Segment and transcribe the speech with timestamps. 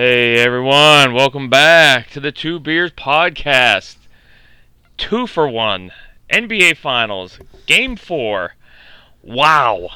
[0.00, 3.96] Hey everyone, welcome back to the Two Beers Podcast.
[4.96, 5.90] Two for one.
[6.32, 8.54] NBA Finals, Game 4.
[9.24, 9.88] Wow.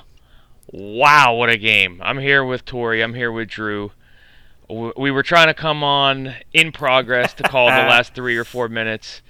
[0.72, 2.00] Wow, what a game.
[2.02, 3.92] I'm here with Tori, I'm here with Drew.
[4.68, 8.68] We were trying to come on in progress to call the last three or four
[8.68, 9.22] minutes.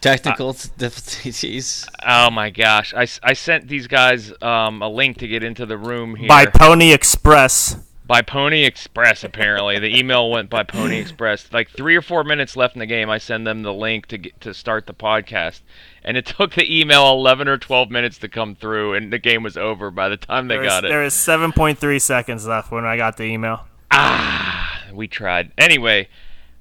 [0.00, 1.86] Technical difficulties.
[2.04, 2.92] Oh my gosh.
[2.94, 6.26] I, I sent these guys um, a link to get into the room here.
[6.26, 7.76] by Pony Express.
[8.06, 9.24] By Pony Express.
[9.24, 11.52] Apparently, the email went by Pony Express.
[11.52, 14.18] Like three or four minutes left in the game, I send them the link to
[14.18, 15.60] get, to start the podcast,
[16.04, 19.42] and it took the email eleven or twelve minutes to come through, and the game
[19.42, 20.88] was over by the time they There got it.
[20.88, 23.66] There is seven point three seconds left when I got the email.
[23.90, 25.52] Ah, we tried.
[25.58, 26.08] Anyway,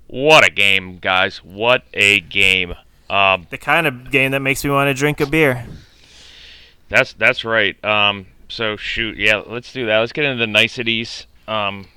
[0.07, 1.38] what a game, guys!
[1.43, 2.75] What a game.
[3.09, 5.66] Um, The kind of game that makes me want to drink a beer.
[6.89, 7.83] That's that's right.
[7.83, 9.99] Um, so shoot, yeah, let's do that.
[9.99, 11.27] Let's get into the niceties.
[11.47, 11.88] Um,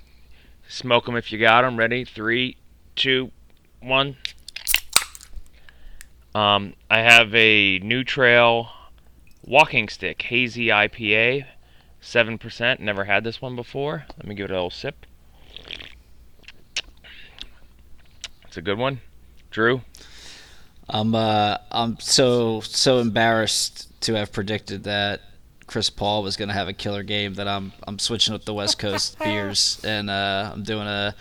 [0.68, 1.76] smoke them if you got them.
[1.76, 2.04] Ready?
[2.04, 2.56] Three,
[2.96, 3.30] two,
[3.80, 4.16] one.
[6.34, 8.68] Um, I have a New Trail
[9.44, 11.46] walking stick hazy IPA,
[12.00, 12.80] seven percent.
[12.80, 14.04] Never had this one before.
[14.16, 15.06] Let me give it a little sip.
[18.46, 19.00] It's a good one,
[19.50, 19.82] Drew.
[20.88, 25.20] I'm uh I'm so so embarrassed to have predicted that
[25.68, 28.78] Chris Paul was gonna have a killer game that I'm I'm switching up the West
[28.80, 31.14] Coast beers and uh, I'm doing a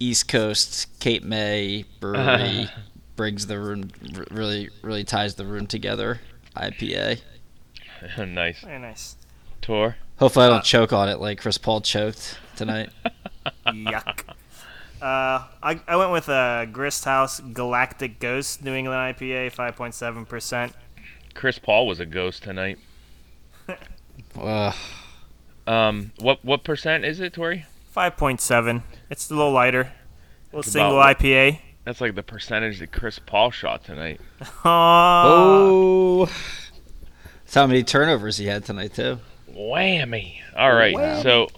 [0.00, 2.68] East Coast Cape May brewery
[3.16, 6.20] brings the room r- really really ties the room together
[6.56, 7.20] IPA.
[8.28, 8.60] nice.
[8.60, 9.16] Very nice.
[9.60, 9.96] Tour.
[10.18, 12.90] Hopefully I don't choke on it like Chris Paul choked tonight.
[13.66, 14.24] Yuck.
[15.00, 20.72] Uh, I, I went with a Grist House Galactic Ghost New England IPA, 5.7%.
[21.34, 22.78] Chris Paul was a ghost tonight.
[24.38, 24.74] Ugh.
[25.66, 27.66] Um, what what percent is it, Tori?
[27.96, 28.82] 5.7.
[29.10, 29.80] It's a little lighter.
[30.52, 31.58] A little single about- IPA.
[31.84, 34.20] That's like the percentage that Chris Paul shot tonight.
[34.64, 36.22] Oh.
[36.22, 36.26] Oh.
[37.44, 39.18] That's how many turnovers he had tonight too.
[39.50, 40.36] Whammy!
[40.56, 41.48] All right, so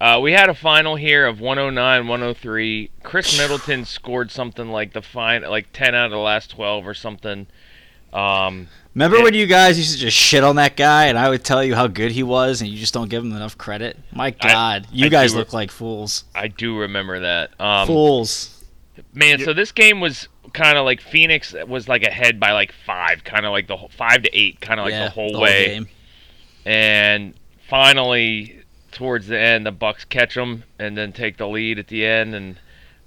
[0.00, 2.90] uh, we had a final here of 109, 103.
[3.04, 6.94] Khris Middleton scored something like the fine, like 10 out of the last 12 or
[6.94, 7.46] something.
[8.12, 9.22] Um, Remember Yeah.
[9.24, 11.74] when you guys used to just shit on that guy, and I would tell you
[11.74, 13.98] how good he was, and you just don't give him enough credit?
[14.12, 16.24] My God, you I guys do- look like fools.
[16.34, 17.58] I do remember that.
[17.58, 18.62] Um, fools.
[19.14, 23.24] man, so this game was kind of like Phoenix was like ahead by like five,
[23.24, 25.66] kind of like the whole, five to eight, kind of like yeah, the whole way.
[25.68, 25.88] game.
[26.66, 27.34] and
[27.68, 28.58] finally
[28.90, 32.34] towards the end the bucks catch them and then take the lead at the end
[32.34, 32.58] and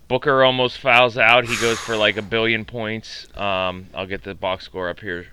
[0.08, 1.46] booker almost fouls out.
[1.46, 3.28] He goes for like a billion points.
[3.36, 5.28] Um, i'll get the box score up here.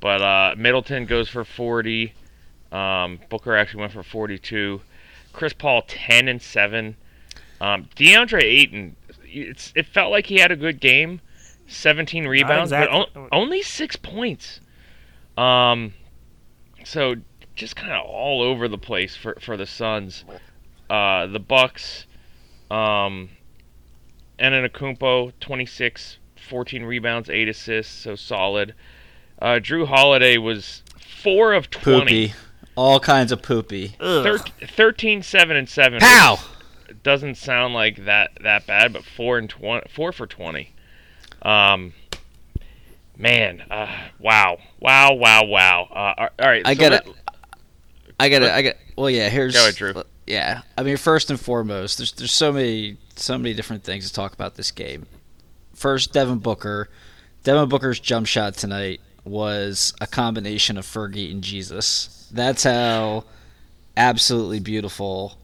[0.00, 2.14] But uh, middleton goes for 40
[2.72, 4.80] um, booker actually went for 42
[5.34, 6.96] chris paul 10 and 7
[7.60, 8.96] um, deandre ayton
[9.32, 11.20] it's, it felt like he had a good game.
[11.68, 13.22] 17 rebounds but exactly.
[13.22, 14.60] o- only six points.
[15.38, 15.94] Um,
[16.84, 17.16] so
[17.54, 20.24] just kind of all over the place for for the Suns.
[20.90, 22.04] Uh, the Bucks,
[22.70, 23.30] um,
[24.42, 28.74] Antetokounmpo, 26, 14 rebounds, 8 assists, so solid.
[29.40, 30.82] Uh, Jrue Holiday was
[31.22, 32.00] 4 of 20.
[32.28, 32.34] Poopy.
[32.74, 33.94] All kinds of poopy.
[34.00, 34.24] Ugh.
[34.24, 36.00] Thir- 13, 7, and 7.
[36.00, 36.38] Pow!
[36.88, 40.74] It doesn't sound like that that bad, but 4 and 20, 4 for 20.
[41.42, 41.92] Um,
[43.16, 43.88] man, uh,
[44.18, 44.58] wow.
[44.80, 45.82] Wow, wow, wow.
[45.90, 46.62] Uh, all right.
[46.64, 47.14] I so get let- it.
[48.20, 48.50] I got it.
[48.50, 48.74] I got.
[48.96, 49.28] Well, yeah.
[49.28, 49.54] Here's.
[49.54, 50.02] Go ahead, Drew.
[50.32, 50.62] Yeah.
[50.78, 54.32] I mean, first and foremost, there's there's so many so many different things to talk
[54.32, 55.06] about this game.
[55.74, 56.88] First, Devin Booker.
[57.44, 62.30] Devin Booker's jump shot tonight was a combination of Fergie and Jesus.
[62.32, 63.24] That's how
[63.94, 65.36] absolutely beautiful,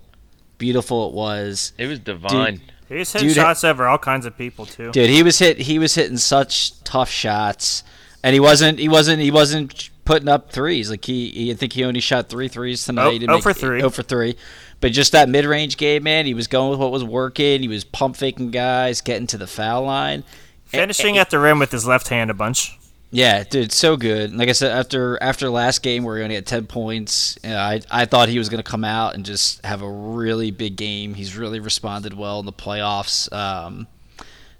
[0.57, 1.75] beautiful it was.
[1.77, 2.63] It was divine.
[2.89, 4.91] He's hitting Dude, shots over all kinds of people, too.
[4.93, 5.59] Dude, he was hit.
[5.59, 7.83] He was hitting such tough shots,
[8.25, 8.79] and he wasn't.
[8.79, 9.21] He wasn't.
[9.21, 10.89] He wasn't putting up threes.
[10.89, 13.05] Like he, he I think he only shot three threes tonight.
[13.07, 13.83] Oh, He didn't oh make- for three.
[13.83, 14.37] Oh for three.
[14.81, 17.63] But just that mid-range game, man, he was going with what was working.
[17.63, 20.23] He was pump faking guys, getting to the foul line.
[20.67, 22.79] Finishing at the rim with his left hand a bunch.
[23.11, 24.35] Yeah, dude, so good.
[24.35, 27.39] Like I said, after after last game, we are gonna get ten points.
[27.43, 30.51] You know, I I thought he was gonna come out and just have a really
[30.51, 31.15] big game.
[31.15, 33.87] He's really responded well in the playoffs, um,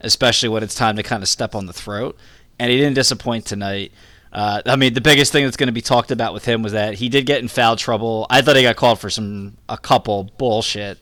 [0.01, 2.17] especially when it's time to kind of step on the throat.
[2.59, 3.93] And he didn't disappoint tonight.
[4.33, 6.73] Uh, I mean, the biggest thing that's going to be talked about with him was
[6.73, 8.27] that he did get in foul trouble.
[8.29, 10.99] I thought he got called for some a couple bullshit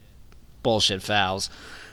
[0.62, 1.50] bullshit fouls.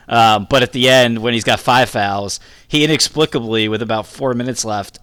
[0.08, 4.34] Um, but at the end, when he's got five fouls, he inexplicably, with about four
[4.34, 4.98] minutes left,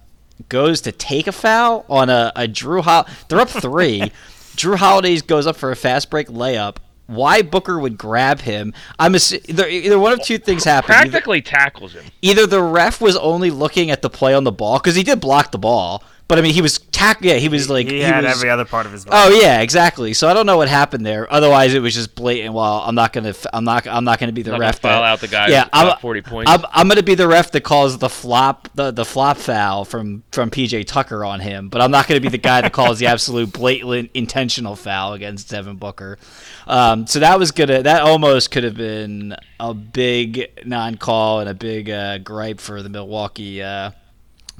[0.49, 4.11] goes to take a foul on a, a Jrue Hol- They're up three.
[4.55, 8.73] Jrue Holiday goes up for a fast break layup, why Booker would grab him.
[8.99, 10.93] I'm assu- either, either one of two things happened.
[10.95, 12.03] Either, Practically tackles him.
[12.21, 15.19] either the ref was only looking at the play on the ball because he did
[15.21, 17.17] block the ball, but I mean he was tack.
[17.19, 19.17] Yeah, he was like he, had was, every other part of his body.
[19.35, 20.13] Oh yeah, exactly.
[20.13, 21.29] So I don't know what happened there.
[21.29, 22.53] Otherwise, it was just blatant.
[22.53, 23.29] Well, I'm not gonna.
[23.31, 23.85] f- I'm not.
[23.85, 24.79] I'm not gonna be the Not gonna ref.
[24.79, 26.49] foul that- out the guy Yeah, I'm, 40 points.
[26.49, 30.23] I'm, I'm gonna be the ref that calls the flop the, the flop foul from
[30.31, 33.07] from PJ Tucker on him, but I'm not gonna be the guy that calls the
[33.07, 36.17] absolute blatant intentional foul against Devin Booker.
[36.65, 37.83] Um, so that was gonna.
[37.83, 42.87] That almost could have been a big non-call and a big uh, gripe for the
[42.89, 43.61] Milwaukee.
[43.61, 43.91] Uh,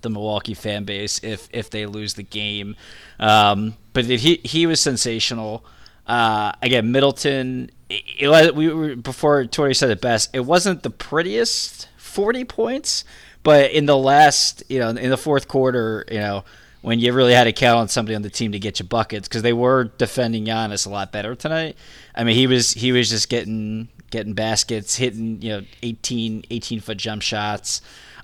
[0.01, 2.75] the Milwaukee fan base if if they lose the game.
[3.19, 5.65] Um, but he he was sensational.
[6.07, 7.71] Uh, again, Middleton.
[7.89, 10.29] It, it we were before Tori said it best.
[10.33, 13.03] It wasn't the prettiest forty points,
[13.43, 16.43] but in the last you know in the fourth quarter, you know.
[16.83, 19.27] When you really had to count on somebody on the team to get you buckets,
[19.27, 21.77] because they were defending Giannis a lot better tonight.
[22.15, 26.79] I mean, he was he was just getting getting baskets, hitting you know 18 18
[26.79, 27.81] foot jump shots.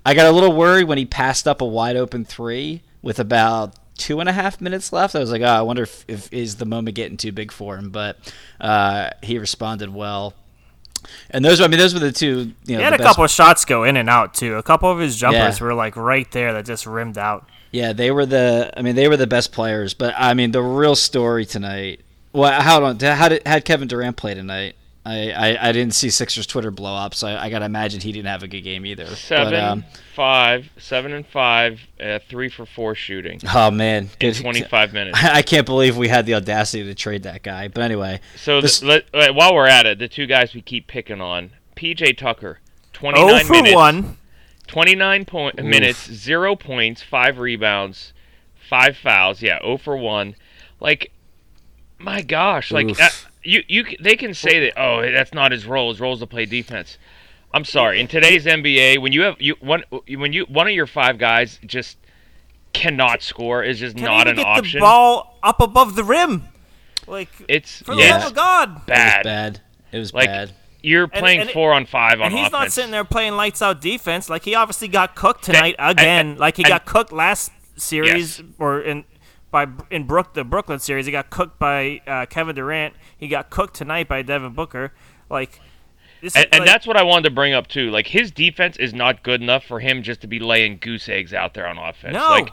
[0.08, 3.74] I got a little worried when he passed up a wide open three with about
[3.98, 5.14] two and a half minutes left.
[5.14, 7.76] I was like, oh, I wonder if, if is the moment getting too big for
[7.76, 8.16] him, but
[8.58, 10.32] uh, he responded well.
[11.30, 12.52] And those, I mean, those were the two.
[12.64, 14.56] You know, He had a couple of shots go in and out too.
[14.56, 15.66] A couple of his jumpers Yeah.
[15.66, 17.46] were like right there that just rimmed out.
[17.70, 18.72] Yeah, they were the.
[18.76, 19.92] I mean, they were the best players.
[19.92, 22.00] But I mean, the real story tonight.
[22.32, 24.74] Well, how on how did had Kevin Durant play tonight?
[25.08, 28.12] I, I, I didn't see Sixers Twitter blow up, so I, I gotta imagine he
[28.12, 29.06] didn't have a good game either.
[29.06, 29.84] Seven, But, um,
[30.14, 35.18] five, seven and five, uh, three for four shooting oh man, in 25 minutes.
[35.22, 37.68] I can't believe we had the audacity to trade that guy.
[37.68, 40.60] But anyway, So This- th- let, uh, while we're at it, the two guys we
[40.60, 42.58] keep picking on, PJ Tucker,
[42.92, 44.18] 29 Oh for minutes, one.
[44.66, 48.12] 29 point minutes, zero points, five rebounds,
[48.68, 49.40] five fouls.
[49.40, 50.36] Yeah, 0 for one.
[50.80, 51.10] Like,
[51.98, 53.27] my gosh, like Oof.
[53.42, 55.90] You you they can say that oh that's not his role.
[55.90, 56.98] His role is to play defense.
[57.54, 57.98] I'm sorry.
[58.00, 61.58] In today's NBA, when you have you one when you one of your five guys
[61.64, 61.96] just
[62.72, 64.78] cannot score is just Can not even an get option.
[64.80, 66.44] the ball up above the rim.
[67.06, 68.68] Like It's for the love of God.
[68.68, 69.24] it was bad.
[69.24, 69.60] bad.
[69.92, 70.52] It was Like bad.
[70.82, 72.52] you're playing and- four on five on And he's offense.
[72.52, 74.28] not sitting there playing lights out defense.
[74.28, 76.26] Like he obviously got cooked tonight and- again.
[76.32, 78.46] and- like he and- got cooked last series Yes.
[78.58, 79.04] or in
[79.50, 81.06] by in Brook the Brooklyn series.
[81.06, 82.94] He got cooked by uh, Kevin Durant.
[83.16, 84.92] He got cooked tonight by Devin Booker.
[85.30, 85.60] Like
[86.20, 87.90] this and, is, and that's what I wanted to bring up too.
[87.90, 91.32] Like his defense is not good enough for him just to be laying goose eggs
[91.32, 92.14] out there on offense.
[92.14, 92.28] No.
[92.28, 92.50] Like,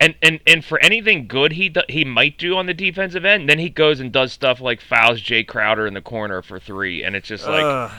[0.00, 3.48] and, and and for anything good he do, he might do on the defensive end,
[3.48, 7.04] then he goes and does stuff like fouls Jae Crowder in the corner for three,
[7.04, 7.92] and it's just like, ugh,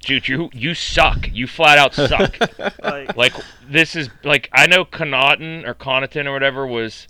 [0.00, 1.28] dude, you you suck.
[1.32, 2.38] You flat out suck.
[2.82, 3.32] like, like
[3.68, 7.08] this is like I know Connaughton or Connaughton or whatever was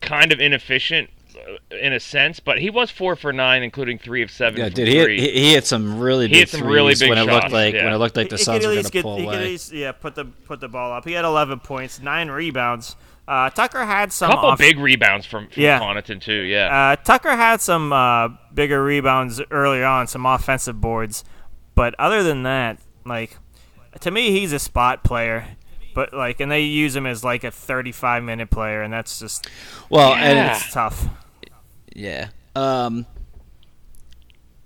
[0.00, 4.22] kind of inefficient uh, in a sense, but he was four for nine, including three
[4.22, 4.58] of seven.
[4.60, 7.00] Yeah, from dude, he, he he hit some really He big hit some really threes
[7.00, 7.84] big when it looked like yeah.
[7.84, 9.40] when it looked like the he Suns were going to get, pull he could at
[9.40, 9.48] away.
[9.50, 11.04] least, yeah, put the put the ball up.
[11.04, 12.96] He had 11 points, nine rebounds.
[13.28, 15.80] Uh, Tucker had some couple off- big rebounds from, from Yeah.
[15.80, 16.42] Connaughton too.
[16.42, 16.92] Yeah.
[16.92, 21.24] Uh, Tucker had some uh, bigger rebounds early on, some offensive boards,
[21.74, 23.36] but other than that, like
[24.00, 25.56] to me, he's a spot player.
[25.96, 29.48] But like, and they use him as like a 35 minute player, and that's just
[29.90, 30.22] Well, Yeah.
[30.24, 31.06] and it's tough.
[31.94, 32.28] Yeah.
[32.54, 33.06] Um,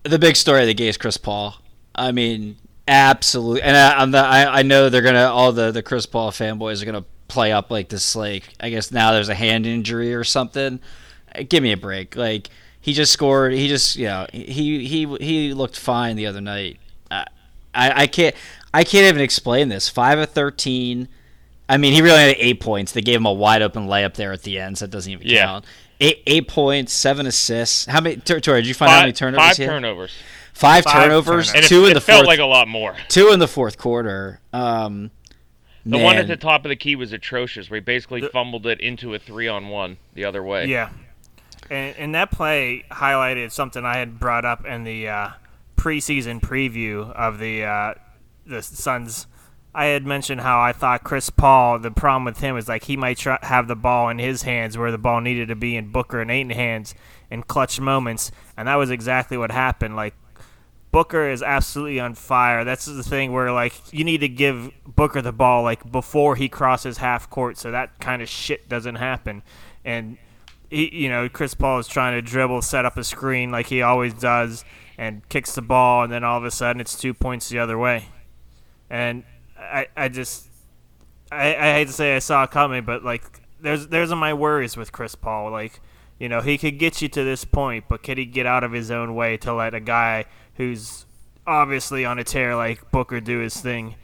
[0.03, 1.57] the big story of the game is Chris Paul.
[1.95, 2.57] I mean,
[2.89, 3.63] absolutely.
[3.63, 6.83] And I, I'm the, I, I know they're gonna all the the Chris Paul fanboys
[6.83, 8.17] are gonna play up like this.
[8.17, 10.81] Like I guess now there's a hand injury or something.
[11.49, 12.17] Give me a break.
[12.17, 12.49] Like
[12.81, 13.53] he just scored.
[13.53, 16.79] He just you know he he he looked fine the other night.
[17.11, 17.27] I
[17.75, 18.35] I, I can't
[18.75, 19.89] I can't even explain this.
[19.89, 21.07] Five of thirteen.
[21.73, 22.93] I mean, he really had eight points.
[22.93, 25.27] They gave him a wide open layup there at the end, so it doesn't even
[25.27, 25.47] Yeah.
[25.47, 25.65] count.
[26.01, 27.85] Eight, eight points, seven assists.
[27.87, 28.17] How many?
[28.17, 29.47] Tor- Tori, did you find out how many turnovers?
[29.49, 29.69] five he had?
[29.71, 30.13] turnovers,
[30.53, 31.25] Five, Five turnovers.
[31.27, 31.55] turnovers.
[31.55, 32.27] and it, Two in it the felt fourth.
[32.27, 32.97] like a lot more.
[33.09, 34.41] two in the fourth quarter.
[34.53, 35.11] Um,
[35.87, 38.81] The one at the top of the key was atrocious, where he basically fumbled it
[38.81, 40.67] into a three-on-one the other way.
[40.67, 40.89] Yeah,
[41.71, 45.29] and, and that play highlighted something I had brought up in the uh,
[45.77, 47.95] preseason preview of the uh,
[48.47, 49.27] the Suns.
[49.75, 51.79] I had mentioned how I thought Chris Paul.
[51.79, 54.77] The problem with him is like he might try, have the ball in his hands
[54.77, 56.95] where the ball needed to be in Booker and Ayton hands
[57.31, 59.95] in clutch moments, and that was exactly what happened.
[59.95, 60.15] Like
[60.91, 62.65] Booker is absolutely on fire.
[62.65, 66.49] That's the thing where like you need to give Booker the ball like before he
[66.49, 69.43] crosses half court, so that kind of shit doesn't happen.
[69.85, 70.19] And
[70.69, 73.83] he, you know, Chris Paul is trying to dribble, set up a screen like he
[73.83, 74.65] always does,
[74.99, 77.79] and kicks the ball, and then all of a sudden it's two points the other
[77.79, 78.07] way.
[78.89, 79.23] And
[79.61, 80.49] I, I just,
[81.31, 83.23] I, I hate to say I saw it coming, but like,
[83.61, 85.51] there's, there's my worries with Chris Paul.
[85.51, 85.81] Like,
[86.19, 88.73] You know, he could get you to this point, but could he get out of
[88.73, 90.27] his own way to let a guy
[90.57, 91.07] who's
[91.47, 93.95] obviously on a tear like Booker do his thing?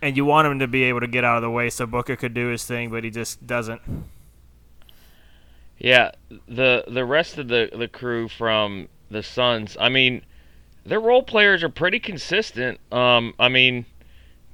[0.00, 2.14] And you want him to be able to get out of the way so Booker
[2.14, 3.82] could do his thing, but he just doesn't.
[5.78, 6.12] Yeah,
[6.48, 10.22] the the rest of the the crew from the Suns, I mean,
[10.84, 12.78] their role players are pretty consistent.
[12.92, 13.84] Um, I mean,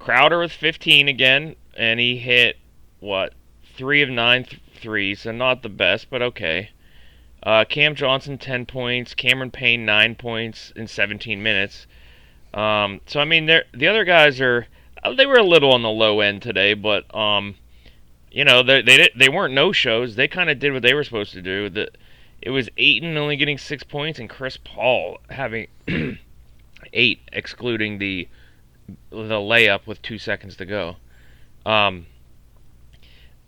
[0.03, 2.59] Crowder with 15 again, and he hit
[2.99, 3.35] what
[3.77, 6.71] three of nine th- threes, so not the best, but okay.
[7.43, 11.87] Uh, Cam Johnson 10 points, Cameron Payne 9 points in 17 minutes.
[12.53, 14.67] Um, so I mean, the other guys are
[15.05, 17.55] uh, they were a little on the low end today, but um,
[18.31, 20.17] you know they they they weren't no shows.
[20.17, 21.69] They kind of did what they were supposed to do.
[21.69, 21.91] The
[22.41, 25.69] it was Ayton only getting six points and Chris Paul having
[26.93, 28.29] eight, excluding the
[29.11, 30.97] the layup with two seconds to go.
[31.65, 32.07] Um,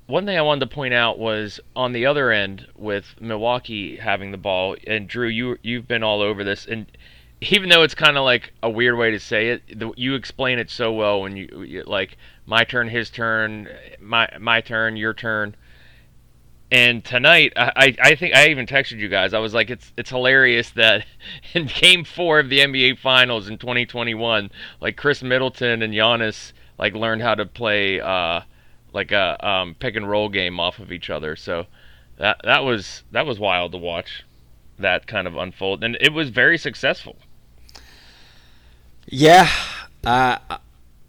[0.06, 4.32] one thing I wanted to point out was on the other end with Milwaukee having
[4.32, 6.86] the ball, and Drew, you you've been all over this, and
[7.40, 10.58] even though it's kind of like a weird way to say it, the, you explain
[10.58, 13.68] it so well when you, you, like my turn, his turn,
[14.00, 15.56] my my turn, your turn.
[16.74, 19.32] And tonight, I, I think I even texted you guys.
[19.32, 21.06] I was like, it's it's hilarious that
[21.54, 24.50] in Game Four of the NBA Finals in 2021,
[24.80, 28.40] like Khris Middleton and Giannis like learned how to play uh,
[28.92, 31.36] like a um, pick and roll game off of each other.
[31.36, 31.66] So
[32.16, 34.24] that that was that was wild to watch
[34.80, 37.14] that kind of unfold, and it was very successful.
[39.06, 39.48] Yeah,
[40.02, 40.38] uh,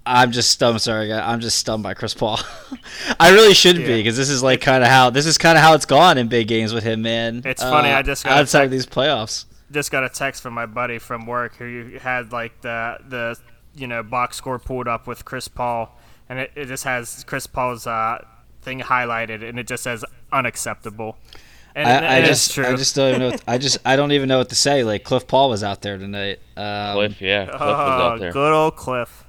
[0.06, 2.40] I'm just I'm sorry, I'm just stunned by Chris Paul.
[3.20, 3.96] I really shouldn't yeah.
[3.96, 6.18] be because this is like kind of how this is kind of how it's gone
[6.18, 7.42] in big games with him, man.
[7.44, 7.90] It's uh, funny.
[7.90, 9.46] I just got outside text, of these playoffs.
[9.72, 13.40] Just got a text from my buddy from work who had like the the
[13.74, 15.98] you know box score pulled up with Chris Paul,
[16.30, 18.24] and it, it just has Chris Paul's uh,
[18.62, 21.18] thing highlighted, and it just says unacceptable.
[21.78, 23.30] And, I, I just, I just don't even know.
[23.32, 24.86] What, I just, I don't even know what to say.
[24.86, 26.40] Like Cliff Paul was out there tonight.
[26.56, 28.32] Um, Cliff, yeah, Cliff oh, was out there.
[28.32, 29.25] Good old Cliff.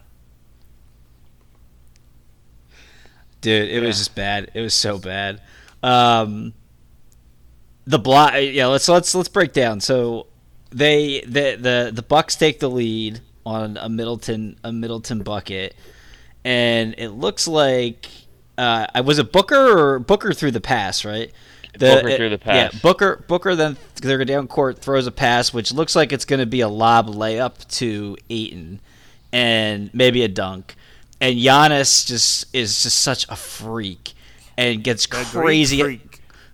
[3.41, 3.87] Dude, it yeah.
[3.87, 4.51] was just bad.
[4.55, 5.41] It was so bad.
[5.83, 6.55] Um,
[7.87, 8.35] the block.
[8.37, 9.81] Yeah, let's let's let's break down.
[9.81, 10.27] So
[10.71, 15.75] they the the the Bucks take the lead on a Middleton a Middleton bucket,
[16.45, 18.09] and it looks like
[18.59, 21.33] uh, I was it Booker or Booker threw the pass, right?
[21.79, 22.73] The, Booker threw the pass.
[22.73, 23.25] Yeah, Booker.
[23.29, 26.61] Booker then they're down court throws a pass, which looks like it's going to be
[26.61, 28.81] a lob layup to Ayton,
[29.33, 30.75] and maybe a dunk.
[31.21, 34.13] And Giannis just is just such a freak,
[34.57, 36.01] and gets crazy,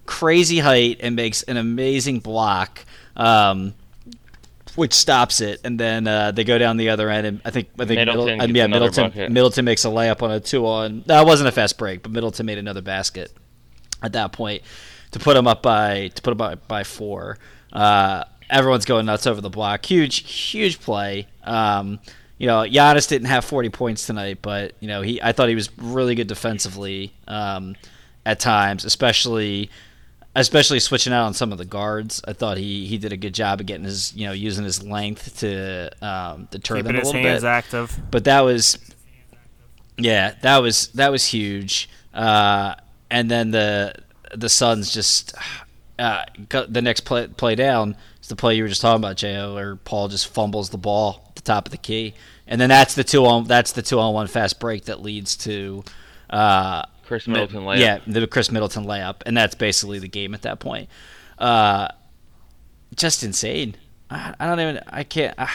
[0.06, 2.84] crazy height, and makes an amazing block.
[3.16, 3.74] Um,
[4.74, 7.68] which stops it, and then uh, they go down the other end, and I think
[7.78, 9.30] I think Middleton, Middle, yeah, Middleton bucket.
[9.30, 11.02] Middleton makes a layup on a two on.
[11.06, 13.32] That wasn't a fast break, but Middleton made another basket
[14.02, 14.62] at that point
[15.10, 17.38] to put them up by to put them up by four.
[17.72, 19.84] Uh, everyone's going nuts over the block.
[19.84, 21.28] Huge, huge play.
[21.44, 22.00] Um,
[22.42, 25.54] you know, Giannis didn't have 40 points tonight, but you know, he I thought he
[25.54, 27.76] was really good defensively um,
[28.26, 29.70] at times, especially
[30.34, 32.20] especially switching out on some of the guards.
[32.26, 34.82] I thought he, he did a good job of getting his you know using his
[34.82, 37.44] length to um, deter Keeping them a little bit.
[37.44, 37.96] active.
[38.10, 38.76] But that was
[39.96, 41.88] yeah, that was that was huge.
[42.12, 42.74] Uh,
[43.08, 43.94] and then the
[44.34, 45.32] the Suns just
[45.96, 46.24] uh,
[46.68, 49.76] the next play, play down is the play you were just talking about, Jo, or
[49.76, 52.14] Paul just fumbles the ball at the top of the key,
[52.46, 55.36] and then that's the two on that's the two on one fast break that leads
[55.38, 55.84] to
[56.30, 57.78] uh, Khris Middleton layup.
[57.78, 60.88] Yeah, the Khris Middleton layup, and that's basically the game at that point.
[61.38, 61.88] Uh,
[62.94, 63.76] just insane.
[64.10, 64.80] I, I, don't even.
[64.88, 65.34] I can't.
[65.38, 65.46] Uh,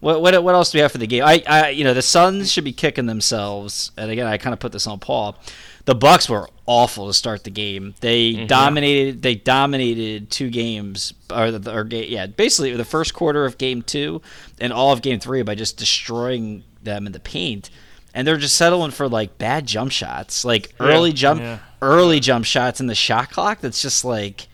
[0.00, 1.24] what, what what else do we have for the game?
[1.24, 4.60] I, I you know the Suns should be kicking themselves, and again I kind of
[4.60, 5.36] put this on Paul
[5.84, 7.96] the Bucks were awful to start the game.
[7.98, 8.46] They mm-hmm.
[8.46, 9.22] dominated.
[9.22, 14.22] They dominated two games, or, the, or yeah, basically the first quarter of game two
[14.60, 17.70] and all of game three by just destroying them in the paint.
[18.14, 20.86] And they're just settling for like bad jump shots, like yeah.
[20.86, 21.58] early jump, yeah.
[21.82, 23.60] early jump shots in the shot clock.
[23.60, 24.46] That's just like,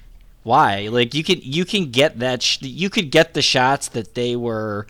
[0.43, 0.89] why?
[0.89, 4.37] Like you can you can get that sh- you could get the shots that they
[4.37, 4.87] were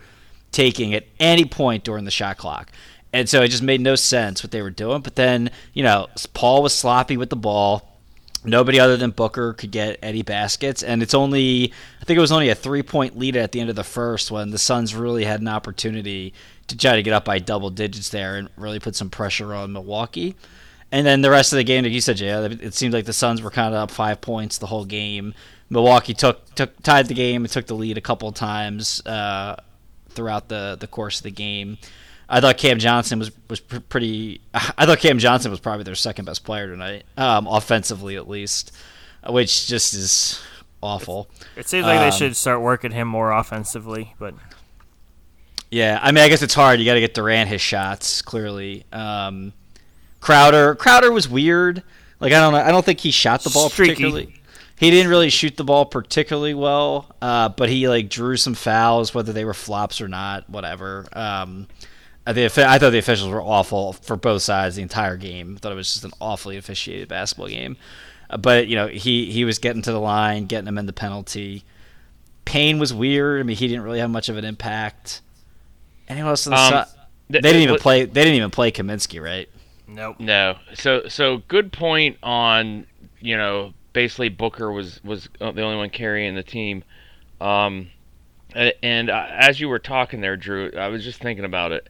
[0.53, 2.71] taking at any point during the shot clock.
[3.17, 5.01] And so it just made no sense what they were doing.
[5.01, 7.97] But then, you know, Paul was sloppy with the ball.
[8.45, 10.83] Nobody other than Booker could get any baskets.
[10.83, 13.71] And it's only, I think it was only a three point lead at the end
[13.71, 16.35] of the first when the Suns really had an opportunity
[16.67, 19.73] to try to get up by double digits there and really put some pressure on
[19.73, 20.37] Milwaukee.
[20.93, 23.15] And then the rest of the game, like you said, yeah, it seemed like the
[23.15, 25.33] Suns were kind of up five points the whole game.
[25.71, 29.57] Milwaukee took took tied the game and took the lead a couple of times uh,
[30.11, 31.79] throughout the the course of the game.
[32.29, 34.41] I thought Cam Johnson was was pretty.
[34.55, 38.73] I thought Cam Johnson was probably their second best player tonight, um, offensively at least.
[39.29, 40.41] which just is
[40.83, 41.29] awful.
[41.57, 44.35] It seems like Um, they should start working him more offensively, but
[45.71, 46.79] Yeah, I mean, I guess it's hard.
[46.79, 48.85] You got to get Durant his shots clearly.
[48.93, 49.53] Um,
[50.21, 51.83] Crowder, Crowder was weird.
[52.21, 52.59] Like I don't know.
[52.61, 53.95] I don't think he shot the ball Streaky.
[53.95, 54.33] particularly.
[54.79, 59.15] He didn't really shoot the ball particularly well, uh, but he like drew some fouls,
[59.15, 61.07] whether they were flops or not, whatever.
[61.13, 61.67] Um,
[62.27, 65.55] I, I thought the officials were awful for both sides the entire game.
[65.57, 67.77] I thought it was just an awfully officiated basketball game.
[68.29, 70.93] Uh, but you know, he he was getting to the line, getting them in the
[70.93, 71.65] penalty.
[72.45, 73.41] Payne was weird.
[73.41, 75.21] I mean, he didn't really have much of an impact.
[76.09, 76.87] Anyone else on the Um, side?
[77.29, 78.05] They didn't even play.
[78.05, 79.49] They didn't even play Kaminsky, right?
[79.89, 80.19] nope.
[80.21, 80.57] No.
[80.75, 82.87] So so good point on
[83.21, 86.85] you know basically Booker was was uh, the only one carrying the team.
[87.41, 87.89] Um,
[88.55, 91.89] and uh, as you were talking there, Drew, I was just thinking about it.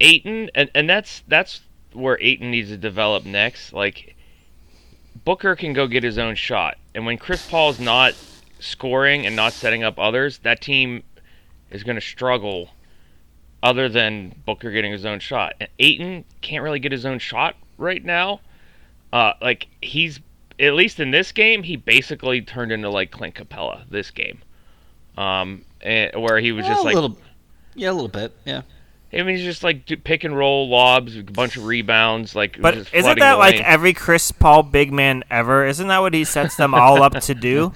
[0.00, 1.60] Ayton, and and that's that's
[1.92, 3.72] where Ayton needs to develop next.
[3.72, 4.16] Like
[5.24, 8.14] Booker can go get his own shot, and when Chris Paul's not
[8.58, 11.02] scoring and not setting up others, that team
[11.70, 12.70] is going to struggle.
[13.62, 17.56] Other than Booker getting his own shot, and Ayton can't really get his own shot
[17.78, 18.40] right now.
[19.12, 20.20] Uh, like he's
[20.60, 24.40] at least in this game, he basically turned into like Clint Capela this game,
[25.16, 27.18] um, and, where he was just like a little,
[27.74, 28.62] yeah, a little bit, yeah.
[29.12, 32.60] I mean, he's just like pick and roll lobs, a bunch of rebounds, like.
[32.60, 35.64] But isn't that like every Chris Paul big man ever?
[35.66, 37.72] Isn't that what he sets them all up to do?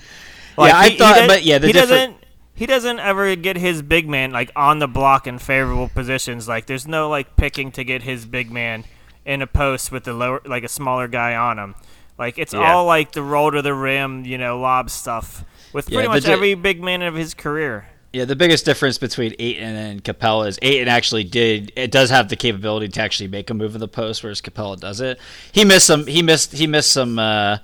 [0.59, 2.17] Like, Yeah, I he- he thought- but yeah, the he different- doesn't.
[2.55, 6.47] He doesn't ever get his big man like on the block in favorable positions.
[6.47, 8.85] Like there's no like picking to get his big man
[9.25, 11.75] in a post with the lower like a smaller guy on him.
[12.19, 12.71] Like it's Yeah.
[12.75, 16.27] all like the roll to the rim, you know, lob stuff with pretty but much
[16.29, 17.87] every big man of his career.
[18.13, 22.29] Yeah, the biggest difference between Ayton and Capela is Ayton actually did it does have
[22.29, 25.19] the capability to actually make a move in the post, whereas Capela does it.
[25.53, 26.07] He missed some.
[26.07, 26.53] He missed.
[26.53, 27.19] He missed some.
[27.19, 27.59] Uh,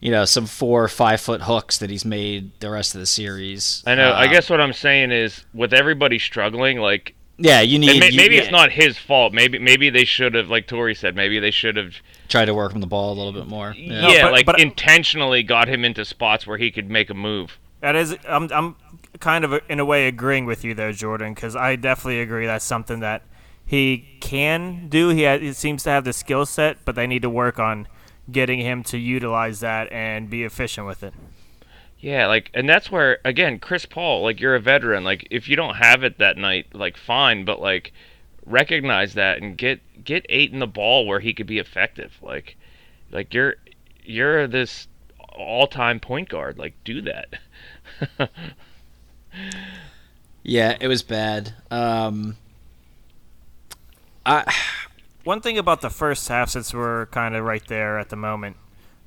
[0.00, 3.06] you know, some four or five foot hooks that he's made the rest of the
[3.06, 3.82] series.
[3.86, 4.10] I know.
[4.12, 7.98] I Um, guess what I'm saying is, with everybody struggling, like Yeah, you need.
[8.00, 9.32] may- you- maybe yeah, it's not his fault.
[9.32, 11.94] Maybe maybe they should have, like Tori said, maybe they should have,
[12.28, 13.72] tried to work from the ball a little bit more.
[13.76, 14.02] Yeah.
[14.02, 17.14] No, yeah, but- like but- intentionally got him into spots where he could make a
[17.14, 17.58] move.
[17.84, 18.76] That is, I'm, I'm
[19.20, 22.64] kind of in a way agreeing with you though, Jordan, because I definitely agree that's
[22.64, 23.20] something that
[23.66, 25.10] he can do.
[25.10, 27.86] He, ha- he seems to have the skill set, but they need to work on
[28.32, 31.12] getting him to utilize that and be efficient with it.
[32.00, 35.04] Yeah, like, and that's where again, Chris Paul, like you're a veteran.
[35.04, 37.92] Like, if you don't have it that night, like fine, but like
[38.46, 42.14] recognize that and get get Ayton the ball where he could be effective.
[42.22, 42.56] Like,
[43.10, 43.56] like you're
[44.02, 44.88] you're this
[45.34, 46.58] all time point guard.
[46.58, 47.34] Like, do that.
[50.44, 51.54] Yeah, it was bad.
[51.70, 52.36] Um,
[54.24, 54.54] I
[55.24, 58.58] One thing about the first half, since we're kind of right there at the moment,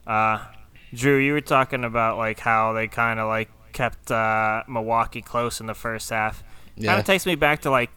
[0.08, 0.46] uh,
[0.92, 5.60] Drew, you were talking about like how they kind of like kept uh, Milwaukee close
[5.62, 6.44] in the first half.
[6.84, 7.92] Kind of takes me back to like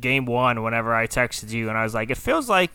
[0.00, 2.70] game one whenever I texted you and I was like, it feels like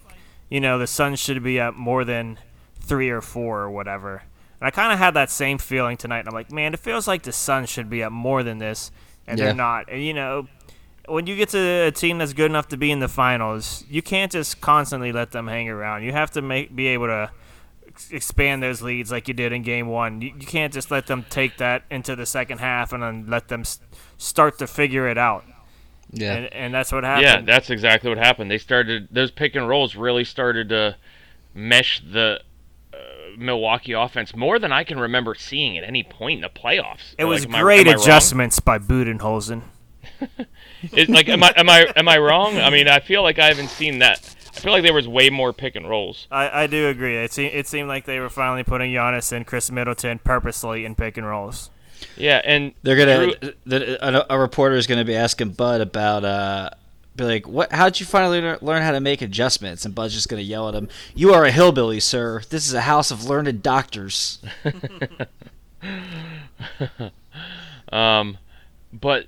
[0.50, 2.38] you know the Suns should be up more than
[2.82, 4.24] three or four or whatever.
[4.62, 6.20] And I kind of had that same feeling tonight.
[6.20, 8.92] And I'm like, man, it feels like the Suns should be up more than this,
[9.28, 9.46] and Yeah.
[9.46, 9.90] they're not.
[9.90, 10.48] And you know,
[11.08, 14.02] when you get to a team that's good enough to be in the finals, you
[14.02, 16.04] can't just constantly let them hang around.
[16.04, 17.32] You have to make be able to
[18.12, 20.22] expand those leads like you did in game one.
[20.22, 23.48] You, you can't just let them take that into the second half and then let
[23.50, 23.80] them s-
[24.18, 25.44] start to figure it out.
[26.12, 26.34] yeah.
[26.36, 27.26] And, and that's what happened.
[27.26, 28.50] Yeah, that's exactly what happened.
[28.52, 30.96] They started those pick and rolls really started to
[31.54, 32.42] mesh the
[33.38, 37.16] Milwaukee offense more than I can remember seeing at any point in the playoffs.
[37.18, 38.02] it was Like, am I- great I wrong?
[38.02, 39.62] adjustments by Budenholzer.
[40.94, 42.58] It, like, am I am I am I wrong?
[42.58, 44.34] I mean, I feel like I haven't seen that.
[44.56, 46.26] I feel like there was way more pick and rolls.
[46.32, 47.18] I, I do agree.
[47.18, 50.96] It, se- it seemed like they were finally putting Giannis and Khris Middleton purposely in
[50.96, 51.70] pick and rolls.
[52.16, 53.36] Yeah, and They're gonna.
[53.36, 56.24] Drew- The, a, a reporter is gonna be asking Bud about.
[56.24, 56.70] Uh,
[57.24, 57.72] be like, what?
[57.72, 59.86] How'd you finally learn, learn how to make adjustments?
[59.86, 60.90] And Bud's just gonna yell at him.
[61.16, 62.42] You are a hillbilly, sir.
[62.50, 64.40] This is a house of learned doctors.
[67.92, 68.38] Um,
[68.94, 69.26] but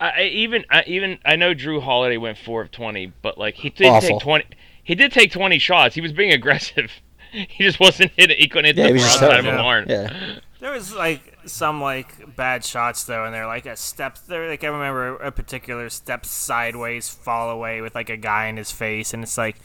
[0.00, 3.54] I, I even I even I know Jrue Holiday went four of twenty, but like
[3.56, 4.08] he did Awful.
[4.10, 4.44] take twenty.
[4.84, 5.94] He did take twenty shots.
[5.94, 6.92] He was being aggressive.
[7.32, 8.36] He just wasn't hitting.
[8.38, 9.56] He couldn't hit Yeah, the was just of hitting a it.
[9.56, 9.86] barn.
[9.88, 10.38] Yeah.
[10.60, 14.18] There was like some like bad shots though, and they're like a step.
[14.26, 18.56] There, like I remember a particular step sideways fall away with like a guy in
[18.56, 19.56] his face, and it's like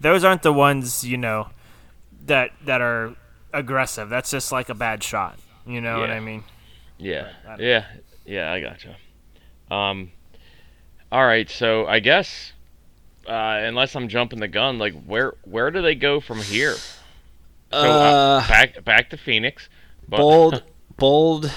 [0.00, 1.48] those aren't the ones you know
[2.26, 3.14] that that are
[3.52, 4.08] aggressive.
[4.08, 5.38] That's just like a bad shot.
[5.66, 6.44] You know what I mean?
[6.98, 7.60] Yeah, Right.
[7.60, 7.84] yeah,
[8.24, 8.52] yeah.
[8.52, 8.96] I gotcha.
[9.70, 10.12] Um,
[11.10, 11.48] all right.
[11.48, 12.52] So I guess,
[13.26, 16.74] uh, unless I'm jumping the gun, like where where do they go from here?
[17.72, 19.68] So Uh, uh, back back to Phoenix.
[20.06, 20.62] But bold,
[20.96, 21.50] bold.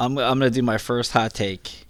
[0.00, 1.86] I'm I'm gonna do my first hot take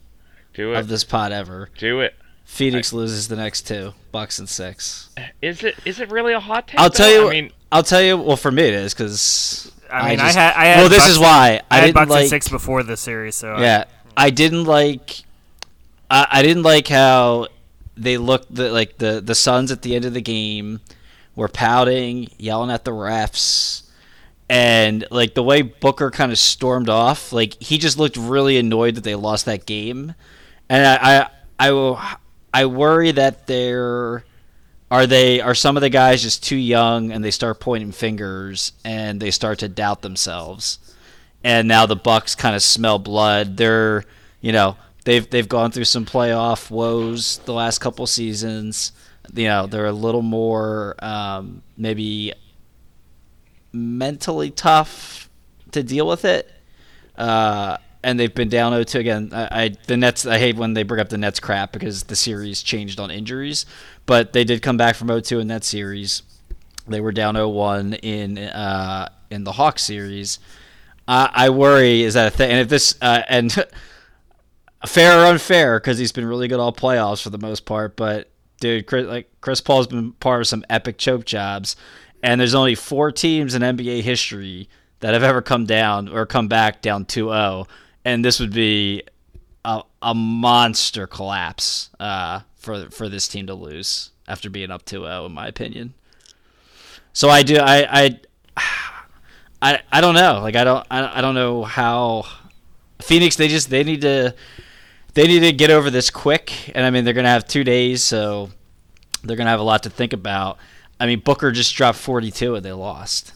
[0.55, 1.71] do of this pod ever.
[1.79, 2.15] Do it.
[2.45, 5.11] Phoenix loses the next two, Bucks and six.
[5.43, 6.81] Is it is it really a hot take?
[6.81, 7.29] I'll tell you.
[7.29, 8.17] I mean, I'll tell you.
[8.17, 10.99] Well, for me it is because I mean, I, just- had I had well, this
[11.01, 12.21] Bucks- is why I, I, had didn't Bucks like.
[12.23, 13.85] and six before the series, so Yeah,
[14.17, 15.23] I didn't like.
[16.11, 17.49] I, I didn't like how
[17.99, 18.55] they looked.
[18.55, 20.81] The, like the the Suns at the end of the game
[21.37, 23.83] were pouting, yelling at the refs,
[24.49, 27.33] and like the way Booker kind of stormed off.
[27.33, 30.15] Like he just looked really annoyed that they lost that game,
[30.69, 32.17] and I I I,
[32.55, 34.25] I worry that they're.
[34.91, 38.73] Are they are some of the guys just too young and they start pointing fingers
[38.87, 40.79] and they start to doubt themselves?
[41.45, 43.57] and now the Bucks kind of smell blood.
[43.57, 44.05] They're,
[44.41, 48.93] you know, they've they've gone through some playoff woes the last couple seasons.
[49.35, 52.33] You know, they're a little more um, maybe
[53.79, 55.29] mentally tough
[55.73, 56.51] to deal with it.
[57.17, 59.31] Uh, and they've been down 0-2 again.
[59.33, 60.25] I, I the Nets.
[60.25, 63.67] I hate when they bring up the Nets crap because the series changed on injuries,
[64.07, 66.23] but they did come back from 0-2 in that series.
[66.87, 70.38] They were down 0-1 in uh, in the Hawks series.
[71.07, 73.53] I, I worry is that a thing, and if this uh, and
[74.87, 78.31] fair or unfair because he's been really good all playoffs for the most part, but
[78.61, 81.77] dude, Chris, like Chris Paul's been part of some epic choke jobs,
[82.23, 84.69] and there's only four teams in NBA history
[85.01, 87.69] that have ever come down or come back down 2-0,
[88.05, 89.03] and this would be
[89.65, 95.27] a, a monster collapse uh, for for this team to lose after being up 2-0
[95.27, 95.95] in my opinion.
[97.13, 98.21] So I do I I
[99.61, 100.41] I, I don't know.
[100.41, 102.25] Like I don't I, I don't know how
[103.01, 104.35] Phoenix they just they need to
[105.15, 108.03] they need to get over this quick and I mean they're to have 2 days
[108.05, 108.51] so
[109.25, 110.59] they're to have a lot to think about.
[111.01, 113.33] I mean Booker just dropped 42 and they lost.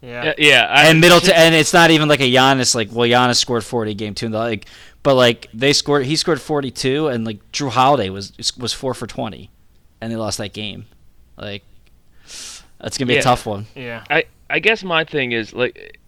[0.00, 0.24] yeah.
[0.24, 0.66] yeah, yeah.
[0.70, 3.94] I, And Middleton and it's not even like a Giannis like well Giannis scored 40
[3.94, 4.66] game 2 and like
[5.02, 9.06] but like they scored he scored 42 and like Jrue Holiday was was 4 for
[9.06, 9.50] 20
[10.00, 10.86] and they lost that game.
[11.36, 11.62] Like
[12.24, 13.20] that's going to be Yeah.
[13.20, 13.66] a tough one.
[13.74, 14.04] yeah.
[14.10, 15.98] I I guess my thing is like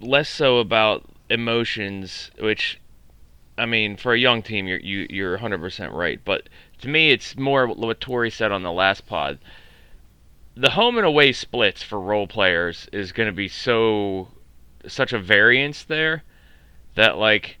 [0.00, 2.78] less so about emotions, which
[3.58, 6.18] I mean, for a young team, you're you, you're 100% right.
[6.24, 6.48] But
[6.80, 9.38] to me, it's more what Tori said on the last pod.
[10.54, 14.28] The home and away splits for role players is going to be so
[14.86, 16.24] such a variance there
[16.94, 17.58] that like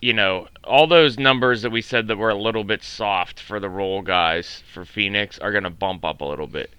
[0.00, 3.60] you know all those numbers that we said that were a little bit soft for
[3.60, 6.70] the role guys for Phoenix are going to bump up a little bit.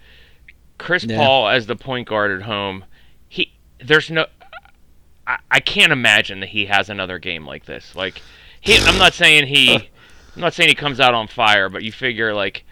[0.77, 1.17] Chris Yeah.
[1.17, 2.85] Paul as the point guard at home,
[3.29, 4.25] he there's no
[5.25, 7.95] I, I can't imagine that he has another game like this.
[7.95, 8.21] Like
[8.59, 9.75] he I'm not saying he
[10.35, 12.65] I'm not saying he comes out on fire, but you figure like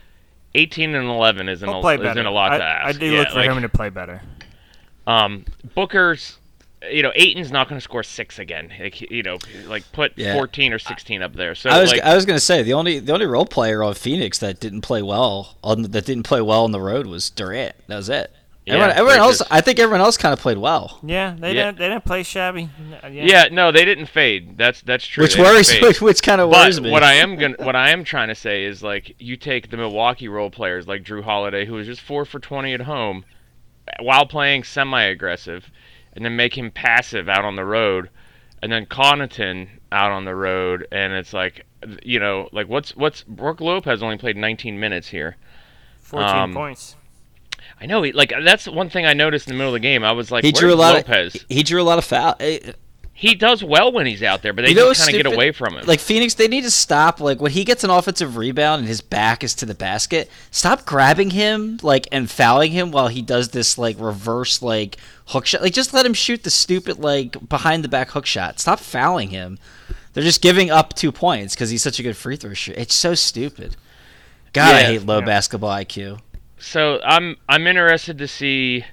[0.56, 2.96] 18 and 11 isn't He'll a, isn't a lot I, to ask.
[2.96, 4.22] I do Yeah, look for like, him to play better.
[5.08, 6.38] um, Booker's,
[6.90, 8.72] you know, Ayton's not going to score six again.
[8.80, 9.38] Like, you know,
[9.68, 10.34] like put Yeah.
[10.34, 11.56] 14 or 16 up there.
[11.56, 13.94] So I was like, I was gonna say the only the only role player on
[13.94, 17.76] Phoenix that didn't play well on that didn't play well on the road was Durant.
[17.88, 18.32] That was it.
[18.66, 21.54] Yeah, everyone, everyone else, just- I think everyone else kind of played well, Yeah, they
[21.54, 21.66] Yeah.
[21.66, 21.80] didn't.
[21.80, 22.70] They didn't play shabby.
[23.04, 23.10] Yeah.
[23.10, 24.56] yeah, no, they didn't fade.
[24.58, 25.24] That's that's true.
[25.24, 26.92] which They worries which, which kind of But worries me.
[26.92, 29.78] what I am gonna, what I am trying to say is like you take the
[29.78, 33.26] Milwaukee role players like Jrue Holiday, who was just four for 20 at home,
[34.00, 35.72] while playing semi-aggressive,
[36.14, 38.10] and then make him passive out on the road,
[38.62, 41.66] and then Connaughton out on the road, and it's like,
[42.04, 45.36] you know, like what's what's Brook Lopez only played 19 minutes here.
[46.00, 46.96] Fourteen um, points.
[47.82, 50.04] I know, he, like that's one thing I noticed in the middle of the game.
[50.04, 51.36] I was like, he drew a lot Lopez?
[51.36, 52.36] of he drew a lot of foul.
[52.40, 52.74] eh,
[53.14, 55.32] he does well when he's out there, but they You know just kind of get
[55.32, 55.86] away from him.
[55.86, 57.20] Like Phoenix, they need to stop.
[57.20, 60.86] Like when he gets an offensive rebound and his back is to the basket, stop
[60.86, 65.62] grabbing him like and fouling him while he does this like reverse like hook shot.
[65.62, 68.60] Like just let him shoot the stupid like behind the back hook shot.
[68.60, 69.60] Stop fouling him.
[70.14, 72.80] They're just giving up two points because he's such a good free throw shooter.
[72.80, 73.76] It's so stupid.
[74.54, 75.26] God, I hate low Yeah.
[75.26, 76.20] basketball IQ.
[76.62, 78.86] So I'm I'm interested to see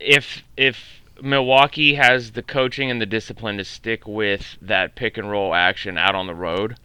[0.00, 5.30] if if Milwaukee has the coaching and the discipline to stick with that pick and
[5.30, 6.76] roll action out on the road,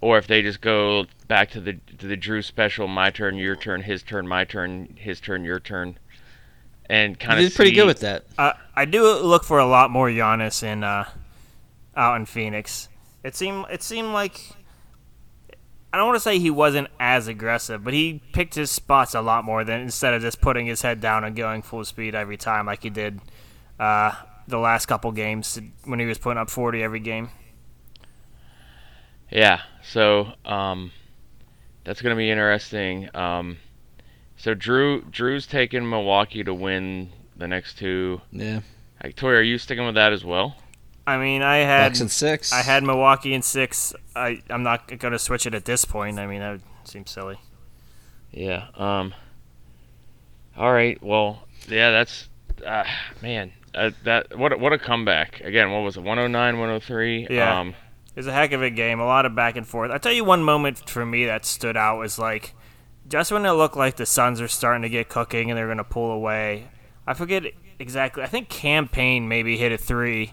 [0.00, 3.56] or if they just go back to the to the Drew special, my turn, your
[3.56, 5.98] turn, his turn, my turn, his turn, your turn,
[6.88, 8.24] and kind He of did pretty good with that.
[8.38, 11.08] Uh, I do look for a lot more Giannis in uh,
[11.96, 12.88] out in Phoenix.
[13.24, 14.40] It seemed it seemed like
[15.92, 19.20] I don't want to say he wasn't as aggressive, but he picked his spots a
[19.20, 22.36] lot more than instead of just putting his head down and going full speed every
[22.36, 23.20] time like he did
[23.80, 24.12] uh,
[24.46, 27.30] the last couple games when he was putting up 40 every game.
[29.30, 30.92] Yeah, so um,
[31.84, 33.08] that's going to be interesting.
[33.14, 33.58] Um,
[34.36, 38.20] so Drew Drew's taking Milwaukee to win the next two.
[38.32, 38.60] Yeah.
[39.02, 40.56] Like, Tori, are you sticking with that as well?
[41.10, 42.52] I mean, I had Bucks and six.
[42.52, 43.94] I had Milwaukee in six.
[44.14, 46.18] I I'm not going to switch it at this point.
[46.18, 47.38] I mean, that would seem silly.
[48.32, 48.66] Yeah.
[48.76, 49.14] Um.
[50.56, 51.02] All right.
[51.02, 51.90] Well, yeah.
[51.90, 52.28] That's
[52.66, 52.84] uh,
[53.22, 53.52] man.
[53.74, 55.70] Uh, that what a- what a comeback again.
[55.70, 56.00] What was it?
[56.00, 57.28] 109, 103.
[57.30, 57.60] Yeah.
[57.60, 58.98] Um, It was a heck of a game.
[59.00, 59.90] A lot of back and forth.
[59.92, 62.54] I tell you, one moment for me that stood out was like
[63.08, 65.78] just when it looked like the Suns are starting to get cooking and they're going
[65.78, 66.68] to pull away.
[67.06, 67.44] I forget
[67.78, 68.22] exactly.
[68.22, 70.32] I think Cam Payne maybe hit a three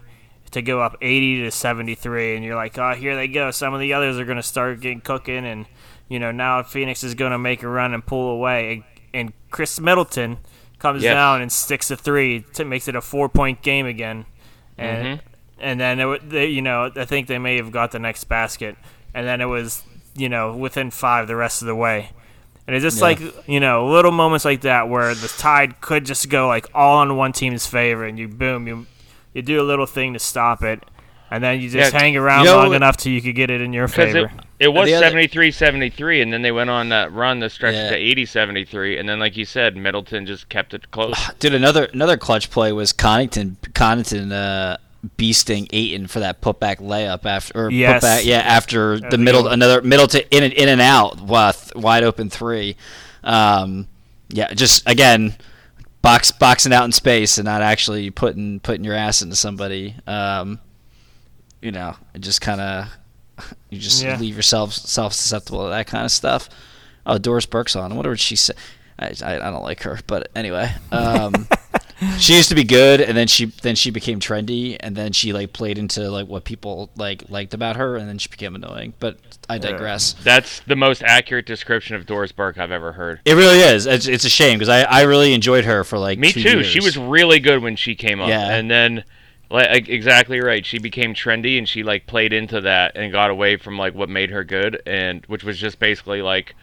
[0.50, 3.50] to go up 80 to 73, and you're like, oh, here they go.
[3.50, 5.66] Some of the others are going to start getting cooking, and
[6.08, 8.72] you know now Phoenix is going to make a run and pull away.
[8.72, 8.84] And,
[9.14, 10.38] and Khris Middleton
[10.78, 14.24] comes down and sticks a three, to makes it a four point game again,
[14.76, 15.20] and Mhm.
[15.60, 18.76] and then it, they, you know I think they may have got the next basket,
[19.14, 19.82] and then it was
[20.16, 22.10] you know within five the rest of the way.
[22.66, 23.04] And it's just Yeah.
[23.04, 26.98] like you know little moments like that where the tide could just go like all
[26.98, 28.86] on one team's favor, and you boom you
[29.34, 30.82] you do a little thing to stop it,
[31.30, 33.34] and then you just Yeah, hang around you know long what- enough till you could
[33.34, 34.30] get it in your Because it, favor.
[34.58, 37.90] it was The 73 73, and then they went on that run that stretched Yeah.
[37.90, 41.14] to 80 73, and then, like you said, Middleton just kept it close.
[41.38, 44.76] Dude, another another clutch play was Connaughton Connaughton uh,
[45.16, 48.02] beasting Ayton for that putback layup after or Yes.
[48.02, 49.54] putback yeah after That's the middle good one.
[49.62, 52.76] another Middleton in and in and out with wide open three.
[53.22, 53.86] Um,
[54.30, 55.36] yeah, just again
[56.02, 59.94] box boxing out in space and not actually putting putting your ass into somebody.
[60.06, 60.60] Um,
[61.60, 62.88] you know, just kind of
[63.70, 64.18] you just Yeah.
[64.18, 66.48] leave yourself self susceptible to that kind of stuff.
[67.06, 67.90] Oh, Doris Burke's on.
[67.90, 68.56] I wonder what she said.
[68.98, 71.46] I, I, I don't like her, but anyway, um,
[72.18, 75.32] she used to be good, and then she then she became trendy, and then she
[75.32, 78.94] like played into like what people like liked about her, and then she became annoying.
[79.00, 80.12] But I digress.
[80.22, 83.20] That's the most accurate description of Doris Burke I've ever heard.
[83.24, 83.86] It really is.
[83.86, 86.40] It's, it's a shame because I, I really enjoyed her for like Me too.
[86.40, 86.66] years.
[86.66, 88.54] She was really good when she came up, Yeah.
[88.54, 89.02] and then,
[89.50, 90.64] like, exactly right.
[90.64, 94.08] She became trendy, and she like played into that and got away from like what
[94.08, 96.54] made her good, and which was just basically like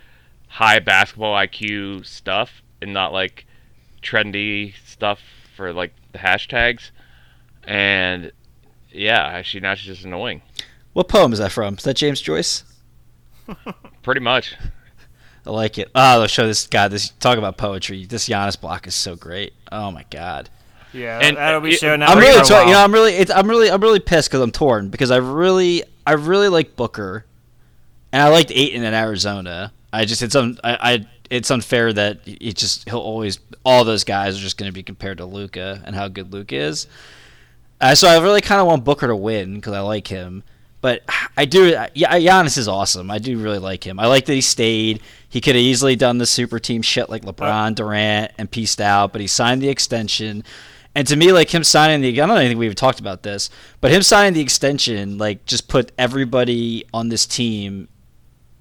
[0.47, 3.45] high basketball IQ stuff, and not like
[4.03, 5.19] trendy stuff
[5.55, 6.91] for like the hashtags.
[7.65, 8.31] And
[8.91, 10.41] yeah, she now she's just annoying,
[10.93, 11.75] What poem is that from?
[11.75, 12.63] Is that James Joyce?
[14.03, 14.55] pretty much.
[15.45, 15.91] I like it.
[15.93, 16.87] Ah, oh, let's show this guy.
[16.87, 18.05] This talk about poetry.
[18.05, 19.53] This Giannis block is so great.
[19.71, 20.49] Oh my god.
[20.93, 22.83] yeah, and, that'll be showing I'm really, for a tor- you know.
[22.83, 26.13] I'm really, it's, I'm really, I'm really pissed because I'm torn because I really, I
[26.13, 27.25] really like Booker,
[28.11, 29.71] and I liked Ayton in Arizona.
[29.93, 34.03] I just, had some, I, I, it's unfair that he just he'll always, all those
[34.03, 36.87] guys are just going to be compared to Luka and how good Luka is.
[37.81, 40.43] Uh, so I really kind of want Booker to win because I like him.
[40.81, 41.01] But
[41.35, 43.09] I do, yeah, Giannis is awesome.
[43.09, 43.99] I do really like him.
[43.99, 45.01] I like that he stayed.
[45.27, 49.11] He could have easily done the super team shit like LeBron, Durant, and pieced out,
[49.11, 50.43] but he signed the extension.
[50.93, 53.49] And to me, like him signing the, I don't think we even talked about this,
[53.81, 57.87] but him signing the extension, like just put everybody on this team,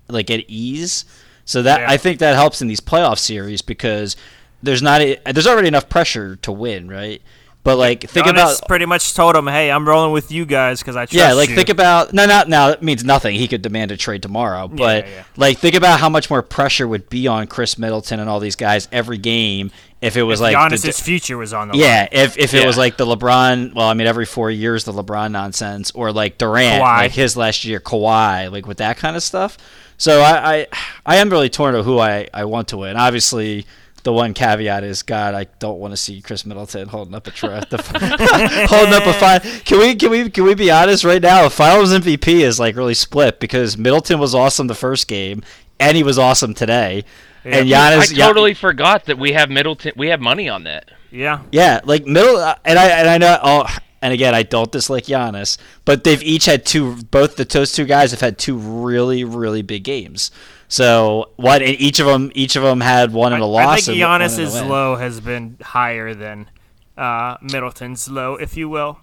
[0.08, 1.04] like at ease.
[1.44, 1.90] So that Yeah.
[1.90, 4.16] I think that helps in these playoff series because
[4.62, 7.20] there's not, a, there's already enough pressure to win, right?
[7.64, 10.80] But like think Giannis about pretty much told him, "Hey, I'm rolling with you guys
[10.80, 12.68] because I trust yeah, like you." think about no, not now.
[12.68, 13.36] That means nothing.
[13.36, 15.24] He could demand a trade tomorrow, but yeah.
[15.38, 18.54] like think about how much more pressure would be on Khris Middleton and all these
[18.56, 19.70] guys every game
[20.02, 22.08] if it was like the- future was on the yeah, line.
[22.12, 22.66] if if it Yeah.
[22.66, 26.36] was like the LeBron, well, I mean every four years the LeBron nonsense, or like
[26.36, 26.96] Durant, Kawhi.
[26.98, 29.56] like his last year, Kawhi, like with that kind of stuff.
[30.04, 30.66] So I I,
[31.06, 32.98] I am really torn to who I, I want to win.
[32.98, 33.64] Obviously,
[34.02, 37.30] the one caveat is God, I don't want to see Khris Middleton holding up a
[37.30, 37.78] tro- the,
[38.68, 39.40] holding up a fine.
[39.64, 41.48] Can we can we can we be honest right now?
[41.48, 45.42] Finals MVP is like really split because Middleton was awesome the first game
[45.80, 47.06] and he was awesome today.
[47.42, 49.92] And Giannis, I totally forgot that we have Middleton.
[49.96, 50.90] We have money on that.
[51.10, 53.38] Yeah, yeah, like middle, uh, and I and I know.
[53.42, 56.96] Oh, and again, I don't dislike Giannis, but they've each had two.
[57.04, 60.30] Both the those two guys have had two really, really big games.
[60.68, 61.62] So what?
[61.62, 63.66] And each of them, each of them had one in a I, loss.
[63.66, 66.50] I think and one in a Giannis's low has been higher than
[66.98, 68.98] uh, Middleton's low, if you will.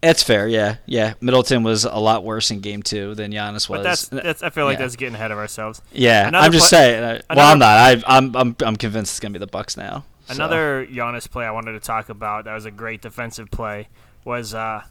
[0.00, 0.48] That's fair.
[0.48, 1.14] Yeah, yeah.
[1.20, 3.78] Middleton was a lot worse in game two than Giannis was.
[3.78, 4.42] But that's that's.
[4.42, 4.86] I feel like yeah.
[4.86, 5.80] that's getting ahead of ourselves.
[5.92, 7.00] yeah, another I'm just saying.
[7.00, 7.78] uh, well, I'm not.
[7.78, 10.04] I, I'm I'm I'm convinced it's gonna be the Bucks now.
[10.26, 10.34] so.
[10.34, 13.86] Another Giannis play I wanted to talk about that was a great defensive play
[14.24, 14.82] was uh,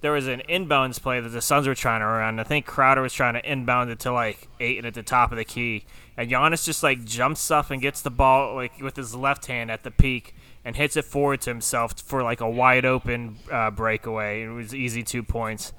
[0.00, 2.38] there was an inbounds play that the Suns were trying to run.
[2.38, 5.38] I think Crowder was trying to inbound it to like Ayton at the top of
[5.38, 5.84] the key,
[6.16, 9.70] and Giannis just like jumps up and gets the ball like with his left hand
[9.70, 13.70] at the peak and hits it forward to himself for like a wide open uh,
[13.70, 14.42] breakaway.
[14.44, 15.72] It was easy two points.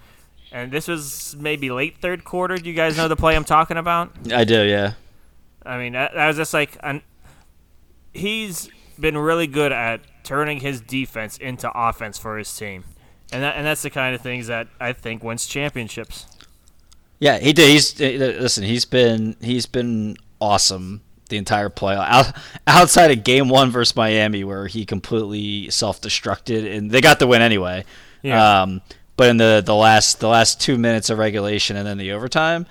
[0.52, 2.58] And this was maybe late third quarter.
[2.58, 4.12] Do you guys know the play I'm talking about?
[4.34, 4.64] I do.
[4.64, 4.94] Yeah.
[5.66, 7.02] I mean, that, that was just like an,
[8.14, 12.84] he's been really good at turning his defense into offense for his team,
[13.32, 16.26] and that and that's the kind of things that I think wins championships.
[17.20, 17.70] Yeah, he did.
[17.70, 18.64] He's listen.
[18.64, 22.06] He's been he's been awesome the entire playoff.
[22.08, 22.36] Out,
[22.68, 27.42] outside of Game One versus Miami, where he completely self-destructed, and they got the win
[27.42, 27.86] anyway.
[28.22, 28.62] Yeah.
[28.62, 28.82] Um,
[29.18, 32.66] but in the the last the last two minutes of regulation and then the overtime,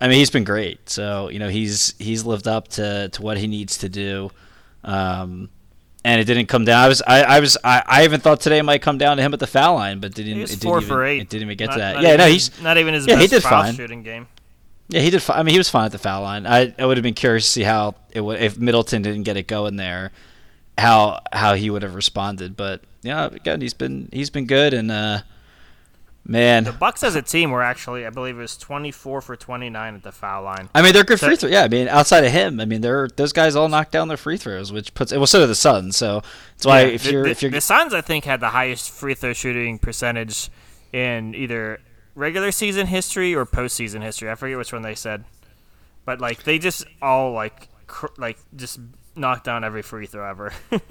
[0.00, 0.88] I mean, he's been great.
[0.88, 4.30] So you know, he's he's lived up to to what he needs to do.
[4.84, 5.50] Um,
[6.06, 6.84] and it didn't come down.
[6.84, 9.22] I was, I, I was, I, I even thought today it might come down to
[9.24, 10.34] him at the foul line, but didn't.
[10.36, 11.22] He was it four didn't for even, eight.
[11.22, 11.94] It didn't even get Not- to that.
[12.00, 13.74] Yeah, even no, he's not even his yeah, he best did foul fine.
[13.74, 14.28] shooting game.
[14.88, 15.20] yeah, he did.
[15.20, 16.46] Fi- I mean, he was fine at the foul line.
[16.46, 19.36] I, I would have been curious to see how it would if Middleton didn't get
[19.36, 20.12] it going there,
[20.78, 22.56] how how he would have responded.
[22.56, 25.20] But yeah, again, he's been he's been good, and uh,
[26.26, 29.94] man, The Bucks as a team were actually, I believe, it was 24 for 29
[29.94, 30.68] at the foul line.
[30.74, 31.50] I mean, they're good So- free throw.
[31.50, 34.16] Yeah, I mean, outside of him, I mean, they're those guys all knocked down their
[34.16, 35.96] free throws, which puts it well, so do the Suns.
[35.96, 36.22] So
[36.56, 38.50] that's why Yeah, if the, you're the, if you're the Suns, I think, had the
[38.50, 40.50] highest free throw shooting percentage
[40.92, 41.80] in either
[42.14, 44.30] regular season history or postseason history.
[44.30, 45.24] I forget which one they said,
[46.04, 48.80] but like they just all like cr- like just
[49.14, 50.52] knocked down every free throw ever.
[50.70, 50.82] That's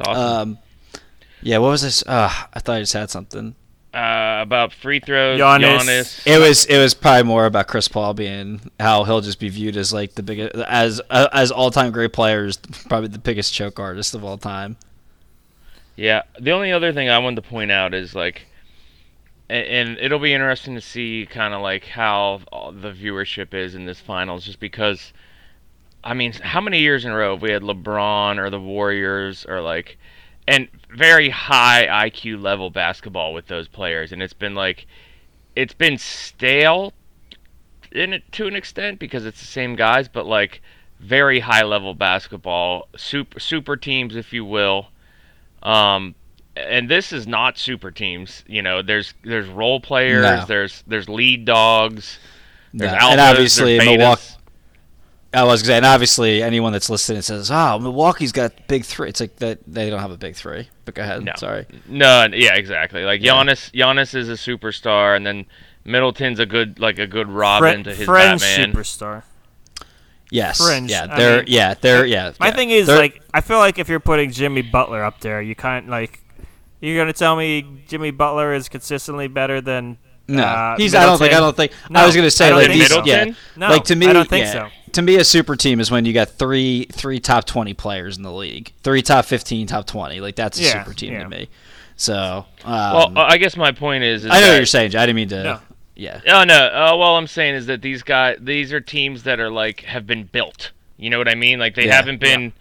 [0.00, 0.50] awesome.
[0.50, 0.58] um,
[1.44, 2.02] yeah, what was this?
[2.06, 3.54] Uh, I thought I just had something.
[3.94, 5.78] uh, about free throws, Giannis.
[5.78, 6.26] Giannis.
[6.26, 9.76] It was it was probably more about Chris Paul being how he'll just be viewed
[9.76, 12.56] as like the biggest as uh, as all time great players,
[12.88, 14.76] probably the biggest choke artist of all time.
[15.96, 16.22] Yeah.
[16.40, 18.46] The only other thing I wanted to point out is like,
[19.48, 22.40] and, and it'll be interesting to see kind of like how
[22.72, 25.12] the viewership is in this finals, just because.
[26.06, 29.46] I mean, how many years in a row have we had LeBron or the Warriors
[29.46, 29.96] or like,
[30.46, 34.86] and very high IQ level basketball with those players, and it's been like,
[35.56, 36.92] it's been stale,
[37.92, 40.60] in it to an extent because it's the same guys, but like
[41.00, 44.88] very high level basketball, super super teams, if you will.
[45.62, 46.14] Um,
[46.56, 48.44] and this is not super teams.
[48.46, 50.44] You know, there's there's role players, No.
[50.46, 52.18] there's there's lead dogs,
[52.72, 52.98] there's No.
[52.98, 53.98] alphas, and obviously there's.
[53.98, 54.22] Milwaukee.
[55.34, 59.08] I was gonna say, and obviously anyone that's listening says, "Oh, Milwaukee's got big three.
[59.08, 60.68] It's like that they don't have a big three.
[60.84, 61.22] But go ahead.
[61.24, 61.32] No.
[61.36, 61.66] Sorry.
[61.86, 63.04] No, yeah, exactly.
[63.04, 63.32] Like Yeah.
[63.32, 65.46] Giannis, Giannis is a superstar, and then
[65.84, 68.72] Middleton's a good like a good Robin Fre- to his French Batman.
[68.72, 69.22] superstar.
[70.30, 70.58] Yes.
[70.64, 71.06] Fringe, Yeah.
[71.16, 71.74] They're mean, yeah.
[71.80, 72.32] They're yeah.
[72.40, 72.54] My yeah.
[72.54, 75.54] thing is They're- like I feel like if you're putting Jimmy Butler up there, you
[75.54, 76.20] can't like
[76.80, 80.94] you're gonna tell me Jimmy Butler is consistently better than No, uh, he's.
[80.94, 81.32] I don't think.
[81.34, 81.72] I don't think.
[81.90, 82.88] No, I was gonna say like think these.
[82.88, 83.02] so.
[83.04, 83.36] Yeah, Middleton?
[83.56, 84.52] No, like to me, I don't think yeah.
[84.52, 84.68] so.
[84.94, 88.22] To me, a super team is when you got three three top twenty players in
[88.22, 90.20] the league, three top fifteen, top twenty.
[90.20, 91.22] Like that's a Yeah, super team yeah.
[91.24, 91.48] to me.
[91.96, 94.90] So, um, well, I guess my point is, is I know that, what you're saying.
[94.92, 94.98] Jay.
[94.98, 95.42] I didn't mean to.
[95.42, 95.60] No.
[95.96, 96.20] Yeah.
[96.26, 96.56] Oh no!
[96.56, 100.06] Uh, well, I'm saying is that these guys, these are teams that are like have
[100.06, 100.72] been built.
[100.96, 101.58] You know what I mean?
[101.58, 101.94] Like they Yeah.
[101.94, 102.52] haven't been,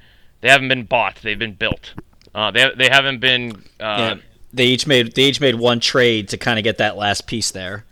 [0.41, 1.17] they haven't been bought.
[1.23, 1.93] They've been built.
[2.35, 3.63] Uh, they they haven't been.
[3.79, 4.15] Uh, yeah.
[4.53, 7.51] They each made they each made one trade to kind of get that last piece
[7.51, 7.85] there.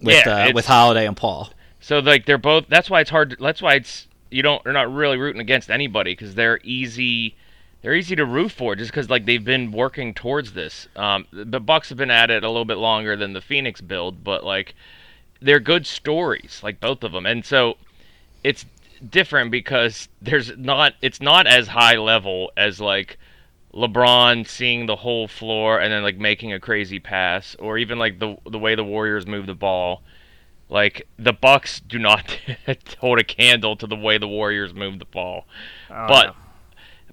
[0.00, 1.50] With Yeah, uh, with Holiday and Paul.
[1.84, 2.66] So like they're both.
[2.68, 3.30] That's why it's hard.
[3.30, 4.62] To, that's why it's you don't.
[4.64, 7.36] You're not really rooting against anybody because they're easy.
[7.82, 10.88] They're easy to root for just because like they've been working towards this.
[10.96, 14.24] Um, the Bucks have been at it a little bit longer than the Phoenix build,
[14.24, 14.74] but like
[15.42, 17.76] they're good stories, like both of them, and so
[18.42, 18.64] it's
[19.10, 20.94] different because there's not.
[21.02, 23.18] It's not as high level as like
[23.74, 28.20] LeBron seeing the whole floor and then like making a crazy pass, or even like
[28.20, 30.00] the the way the Warriors move the ball.
[30.68, 32.38] Like the Bucks do not
[32.98, 35.46] hold a candle to the way the Warriors move the ball,
[35.90, 36.32] Oh, but no.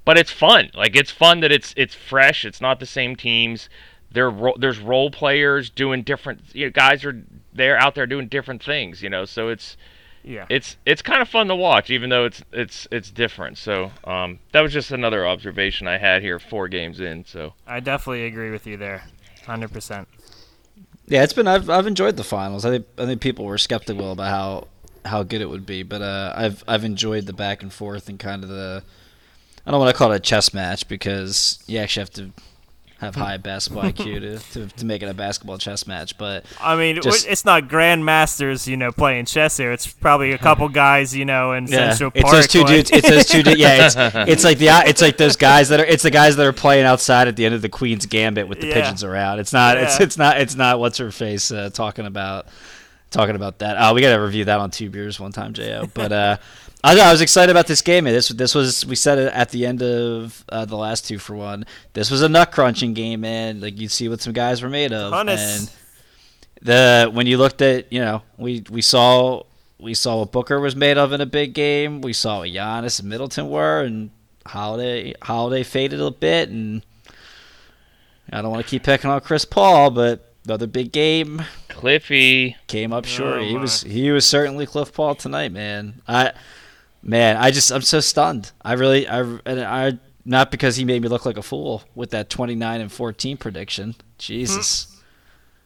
[0.05, 0.71] but it's fun.
[0.73, 2.45] Like it's fun that it's it's fresh.
[2.45, 3.69] It's not the same teams.
[4.11, 6.41] There ro- there's role players doing different.
[6.53, 9.01] You know, guys are they're out there doing different things.
[9.03, 9.75] You know, so it's
[10.23, 10.45] yeah.
[10.49, 13.57] it's it's kind of fun to watch, even though it's it's it's different.
[13.57, 17.25] So um, that was just another observation I had here, four games in.
[17.25, 19.03] So I definitely agree with you there,
[19.45, 20.07] hundred percent.
[21.11, 21.45] Yeah, it's been.
[21.45, 22.63] I've I've enjoyed the finals.
[22.63, 24.67] I think I think people were skeptical about how
[25.03, 28.17] how good it would be, but uh, I've I've enjoyed the back and forth and
[28.17, 28.81] kind of the.
[29.65, 32.31] I don't want to call it a chess match because you actually have to
[33.01, 36.17] have high basketball IQ to, to to make it a basketball chess match.
[36.17, 39.71] But I mean, Just- it's not grandmasters, you know, playing chess here.
[39.71, 42.23] It's probably a couple guys, you know, in Central Park.
[42.23, 42.91] it's those two like- dudes.
[42.91, 43.43] It's those two.
[43.43, 43.95] Du- yeah, it's
[44.29, 46.85] it's like the it's like those guys that are it's the guys that are playing
[46.85, 48.75] outside at the end of the Queen's Gambit with the Yeah.
[48.75, 49.39] pigeons around.
[49.39, 52.45] It's not it's it's not it's not what's her face uh, talking about
[53.11, 53.75] talking about that.
[53.75, 55.87] Uh, we got to review that on two beers one time, Jo.
[55.93, 56.37] But uh,
[56.83, 58.05] I, I was excited about this game.
[58.05, 61.35] This this was we said it at the end of uh, the last two for
[61.35, 61.65] one.
[61.93, 63.61] This was a nut crunching game, man.
[63.61, 65.59] Like you see what some guys were made of, Honest.
[65.59, 65.71] and
[66.63, 69.43] the when you looked at you know we we saw
[69.79, 72.01] we saw what Booker was made of in a big game.
[72.01, 74.09] We saw what Giannis and Middleton were, and
[74.45, 76.81] Holiday Holiday faded a bit, and
[78.31, 81.43] I don't want to keep picking on Chris Paul, but another big game
[81.81, 82.55] Cliffy.
[82.67, 83.39] came up short.
[83.41, 86.01] Oh, he was he was certainly Cliff Paul tonight, man.
[86.07, 86.33] I
[87.03, 88.51] man, I just I'm so stunned.
[88.61, 92.11] I really I and I not because he made me look like a fool with
[92.11, 93.95] that 29 and 14 prediction.
[94.19, 94.95] Jesus,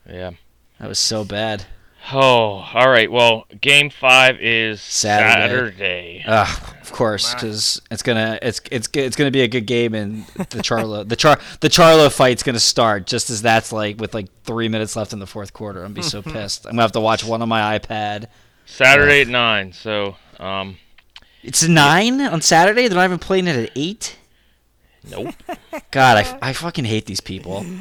[0.09, 0.32] Yeah.
[0.80, 1.66] that was so bad.
[2.11, 3.11] Oh, all right.
[3.11, 5.31] Well, game five is Saturday.
[5.31, 6.23] Saturday.
[6.27, 10.25] Ugh, of course, because it's gonna it's it's it's gonna be a good game, and
[10.27, 14.27] the Charlo the Char the Charlo fight's gonna start just as that's like with like
[14.43, 15.79] three minutes left in the fourth quarter.
[15.79, 16.65] I'm gonna be so pissed.
[16.65, 18.27] I'm gonna have to watch one on my iPad.
[18.65, 19.73] Saturday at nine.
[19.73, 20.77] So, um,
[21.43, 22.87] It's nine on Saturday.
[22.87, 24.17] They're not even playing it at eight.
[25.09, 25.33] nope.
[25.91, 27.65] God, I, I fucking hate these people.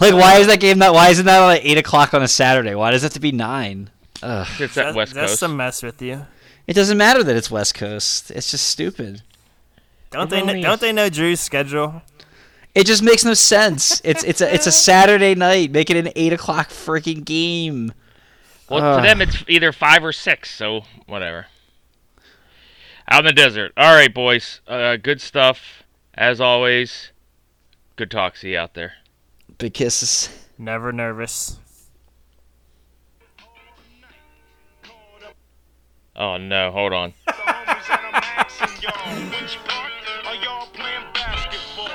[0.00, 0.92] Like, why is that game not?
[0.94, 2.74] Why isn't that on at eight o'clock on a Saturday?
[2.74, 3.90] Why does it have to be nine?
[4.22, 4.46] Ugh.
[4.60, 5.40] It's at That- West that's Coast.
[5.40, 6.26] to mess with you.
[6.66, 8.30] It doesn't matter that it's West Coast.
[8.30, 9.22] It's just stupid.
[10.10, 10.38] Don't they?
[10.38, 10.62] Erroneous.
[10.62, 12.02] Know, don't they know Drew's schedule?
[12.74, 14.00] It just makes no sense.
[14.04, 15.70] It's it's a it's a Saturday night.
[15.70, 17.92] Make it an eight o'clock freaking game.
[18.68, 18.96] Well, Ugh.
[19.02, 21.46] to them it's either five or six, so whatever.
[23.10, 23.72] Out in the desert.
[23.76, 24.60] All right, boys.
[24.66, 25.82] Uh, good stuff
[26.14, 27.10] as always.
[27.96, 28.36] Good talk.
[28.36, 28.94] See you out there.
[29.58, 30.28] Big kisses.
[30.58, 31.58] Never nervous.
[36.16, 37.12] Oh no, hold on.
[37.26, 39.92] The homies and I'm asking y'all, which part
[40.26, 41.90] are y'all playing basketball?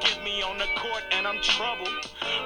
[0.00, 1.88] Get me on the court and I'm troubled.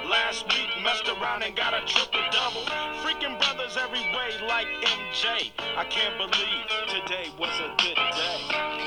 [0.08, 2.64] Last week messed around and got a triple double.
[3.04, 5.52] Freaking brothers every way like MJ.
[5.76, 8.81] I can't believe today was a good day.